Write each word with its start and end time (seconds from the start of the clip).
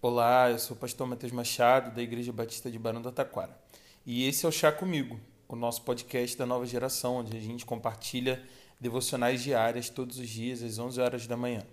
Olá, 0.00 0.48
eu 0.48 0.60
sou 0.60 0.76
o 0.76 0.78
pastor 0.78 1.08
Matheus 1.08 1.32
Machado, 1.32 1.92
da 1.92 2.00
Igreja 2.00 2.32
Batista 2.32 2.70
de 2.70 2.78
Barão 2.78 3.02
do 3.02 3.10
Taquara. 3.10 3.58
E 4.06 4.28
esse 4.28 4.46
é 4.46 4.48
o 4.48 4.52
Chá 4.52 4.70
Comigo, 4.70 5.18
o 5.48 5.56
nosso 5.56 5.82
podcast 5.82 6.38
da 6.38 6.46
nova 6.46 6.64
geração, 6.64 7.16
onde 7.16 7.36
a 7.36 7.40
gente 7.40 7.66
compartilha 7.66 8.40
devocionais 8.80 9.42
diárias 9.42 9.90
todos 9.90 10.20
os 10.20 10.28
dias 10.28 10.62
às 10.62 10.78
11 10.78 11.00
horas 11.00 11.26
da 11.26 11.36
manhã. 11.36 11.64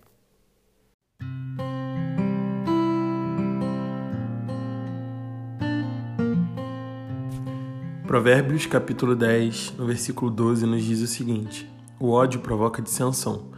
Provérbios 8.07 8.65
capítulo 8.65 9.15
10, 9.15 9.73
no 9.73 9.85
versículo 9.85 10.31
12, 10.31 10.65
nos 10.65 10.83
diz 10.83 10.99
o 11.01 11.07
seguinte: 11.07 11.69
O 11.99 12.09
ódio 12.09 12.39
provoca 12.39 12.81
dissensão, 12.81 13.51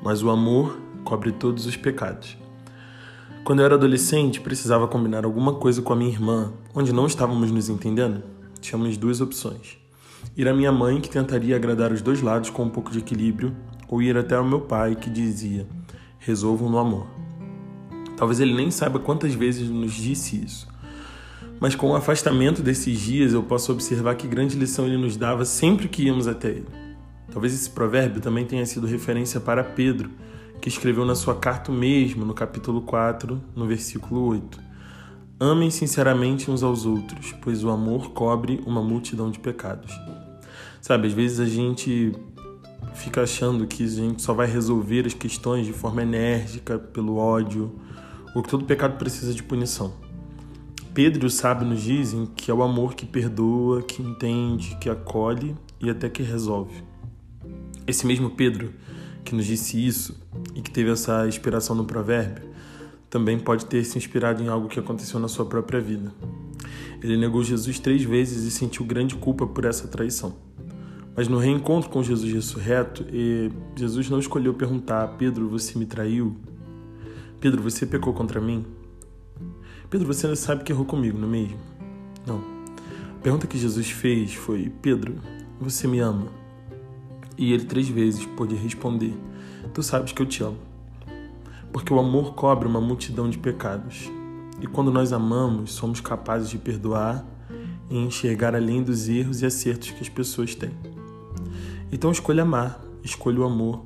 mas 0.00 0.22
o 0.22 0.30
amor 0.30 0.80
cobre 1.02 1.32
todos 1.32 1.66
os 1.66 1.76
pecados. 1.76 2.40
Quando 3.44 3.58
eu 3.58 3.64
era 3.64 3.74
adolescente, 3.74 4.40
precisava 4.40 4.86
combinar 4.86 5.24
alguma 5.24 5.54
coisa 5.54 5.82
com 5.82 5.92
a 5.92 5.96
minha 5.96 6.12
irmã, 6.12 6.52
onde 6.72 6.92
não 6.92 7.06
estávamos 7.06 7.50
nos 7.50 7.68
entendendo. 7.68 8.22
Tínhamos 8.60 8.96
duas 8.96 9.20
opções: 9.20 9.78
ir 10.36 10.46
à 10.46 10.54
minha 10.54 10.70
mãe, 10.70 11.00
que 11.00 11.10
tentaria 11.10 11.56
agradar 11.56 11.90
os 11.90 12.00
dois 12.00 12.22
lados 12.22 12.50
com 12.50 12.62
um 12.62 12.70
pouco 12.70 12.92
de 12.92 13.00
equilíbrio, 13.00 13.52
ou 13.88 14.00
ir 14.00 14.16
até 14.16 14.36
ao 14.36 14.44
meu 14.44 14.60
pai, 14.60 14.94
que 14.94 15.10
dizia: 15.10 15.66
resolvam 16.20 16.70
no 16.70 16.78
amor. 16.78 17.08
Talvez 18.16 18.38
ele 18.38 18.54
nem 18.54 18.70
saiba 18.70 19.00
quantas 19.00 19.34
vezes 19.34 19.68
nos 19.68 19.92
disse 19.92 20.40
isso. 20.40 20.68
Mas 21.58 21.74
com 21.74 21.90
o 21.90 21.96
afastamento 21.96 22.62
desses 22.62 23.00
dias, 23.00 23.32
eu 23.32 23.42
posso 23.42 23.72
observar 23.72 24.14
que 24.14 24.28
grande 24.28 24.56
lição 24.56 24.86
ele 24.86 24.96
nos 24.96 25.16
dava 25.16 25.44
sempre 25.44 25.88
que 25.88 26.04
íamos 26.04 26.28
até 26.28 26.48
ele. 26.50 26.68
Talvez 27.32 27.52
esse 27.52 27.70
provérbio 27.70 28.20
também 28.20 28.44
tenha 28.44 28.64
sido 28.64 28.86
referência 28.86 29.40
para 29.40 29.64
Pedro, 29.64 30.10
que 30.62 30.68
escreveu 30.68 31.04
na 31.04 31.16
sua 31.16 31.34
carta 31.34 31.72
mesmo, 31.72 32.24
no 32.24 32.32
capítulo 32.32 32.82
4, 32.82 33.42
no 33.56 33.66
versículo 33.66 34.28
8. 34.28 34.60
Amem 35.40 35.72
sinceramente 35.72 36.48
uns 36.52 36.62
aos 36.62 36.86
outros, 36.86 37.34
pois 37.42 37.64
o 37.64 37.68
amor 37.68 38.10
cobre 38.10 38.62
uma 38.64 38.80
multidão 38.80 39.28
de 39.28 39.40
pecados. 39.40 39.92
Sabe, 40.80 41.08
às 41.08 41.12
vezes 41.12 41.40
a 41.40 41.46
gente 41.46 42.12
fica 42.94 43.22
achando 43.22 43.66
que 43.66 43.82
a 43.82 43.88
gente 43.88 44.22
só 44.22 44.32
vai 44.32 44.46
resolver 44.46 45.04
as 45.04 45.14
questões 45.14 45.66
de 45.66 45.72
forma 45.72 46.02
enérgica, 46.02 46.78
pelo 46.78 47.16
ódio, 47.16 47.74
ou 48.32 48.40
que 48.40 48.48
todo 48.48 48.64
pecado 48.64 48.96
precisa 48.96 49.34
de 49.34 49.42
punição. 49.42 49.92
Pedro 50.94 51.24
e 51.24 51.26
o 51.26 51.30
sábio 51.30 51.66
nos 51.66 51.82
dizem 51.82 52.24
que 52.36 52.52
é 52.52 52.54
o 52.54 52.62
amor 52.62 52.94
que 52.94 53.04
perdoa, 53.04 53.82
que 53.82 54.00
entende, 54.00 54.76
que 54.80 54.88
acolhe 54.88 55.56
e 55.80 55.90
até 55.90 56.08
que 56.08 56.22
resolve. 56.22 56.84
Esse 57.84 58.06
mesmo 58.06 58.30
Pedro 58.30 58.72
que 59.24 59.34
nos 59.34 59.46
disse 59.46 59.84
isso 59.84 60.16
e 60.54 60.60
que 60.60 60.70
teve 60.70 60.90
essa 60.90 61.26
inspiração 61.26 61.74
no 61.76 61.84
provérbio, 61.84 62.44
também 63.08 63.38
pode 63.38 63.66
ter 63.66 63.84
se 63.84 63.98
inspirado 63.98 64.42
em 64.42 64.48
algo 64.48 64.68
que 64.68 64.80
aconteceu 64.80 65.20
na 65.20 65.28
sua 65.28 65.44
própria 65.44 65.80
vida. 65.80 66.12
Ele 67.02 67.16
negou 67.16 67.42
Jesus 67.42 67.78
três 67.78 68.02
vezes 68.02 68.44
e 68.44 68.50
sentiu 68.50 68.84
grande 68.84 69.16
culpa 69.16 69.46
por 69.46 69.64
essa 69.64 69.88
traição. 69.88 70.34
Mas 71.14 71.28
no 71.28 71.36
reencontro 71.36 71.90
com 71.90 72.02
Jesus 72.02 72.32
ressurreto, 72.32 73.04
Jesus 73.76 74.08
não 74.08 74.18
escolheu 74.18 74.54
perguntar: 74.54 75.06
Pedro, 75.18 75.48
você 75.48 75.78
me 75.78 75.84
traiu? 75.84 76.36
Pedro, 77.38 77.60
você 77.60 77.84
pecou 77.84 78.14
contra 78.14 78.40
mim? 78.40 78.64
Pedro, 79.90 80.06
você 80.06 80.34
sabe 80.34 80.64
que 80.64 80.72
errou 80.72 80.86
comigo, 80.86 81.18
não 81.18 81.28
é 81.28 81.30
mesmo? 81.30 81.58
Não. 82.26 82.40
A 83.16 83.20
pergunta 83.22 83.46
que 83.46 83.58
Jesus 83.58 83.90
fez 83.90 84.32
foi: 84.32 84.72
Pedro, 84.80 85.16
você 85.60 85.86
me 85.86 85.98
ama? 85.98 86.28
E 87.36 87.52
ele 87.52 87.64
três 87.64 87.88
vezes 87.88 88.24
pôde 88.24 88.54
responder: 88.54 89.14
Tu 89.72 89.82
sabes 89.82 90.12
que 90.12 90.22
eu 90.22 90.26
te 90.26 90.42
amo. 90.42 90.58
Porque 91.72 91.92
o 91.92 91.98
amor 91.98 92.34
cobre 92.34 92.68
uma 92.68 92.80
multidão 92.80 93.30
de 93.30 93.38
pecados. 93.38 94.10
E 94.60 94.66
quando 94.66 94.92
nós 94.92 95.12
amamos, 95.12 95.72
somos 95.72 96.00
capazes 96.00 96.50
de 96.50 96.58
perdoar 96.58 97.24
e 97.90 97.98
enxergar 97.98 98.54
além 98.54 98.82
dos 98.82 99.08
erros 99.08 99.42
e 99.42 99.46
acertos 99.46 99.90
que 99.90 100.02
as 100.02 100.08
pessoas 100.08 100.54
têm. 100.54 100.70
Então 101.90 102.10
escolha 102.10 102.42
amar, 102.42 102.80
escolha 103.02 103.40
o 103.40 103.44
amor. 103.44 103.84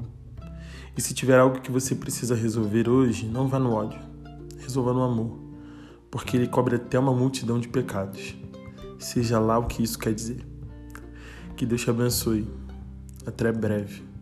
E 0.96 1.00
se 1.00 1.14
tiver 1.14 1.38
algo 1.38 1.60
que 1.60 1.70
você 1.70 1.94
precisa 1.94 2.34
resolver 2.34 2.88
hoje, 2.88 3.26
não 3.26 3.48
vá 3.48 3.58
no 3.58 3.72
ódio. 3.72 3.98
Resolva 4.58 4.92
no 4.92 5.02
amor, 5.02 5.38
porque 6.10 6.36
ele 6.36 6.46
cobre 6.46 6.76
até 6.76 6.98
uma 6.98 7.12
multidão 7.12 7.58
de 7.58 7.68
pecados. 7.68 8.34
Seja 8.98 9.38
lá 9.38 9.58
o 9.58 9.66
que 9.66 9.82
isso 9.82 9.98
quer 9.98 10.14
dizer. 10.14 10.44
Que 11.56 11.66
Deus 11.66 11.82
te 11.82 11.90
abençoe. 11.90 12.46
Até 13.26 13.50
breve. 13.52 14.15